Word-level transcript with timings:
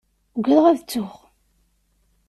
Ugadeɣ 0.37 0.65
ad 0.71 0.79
ttuɣ. 0.81 1.13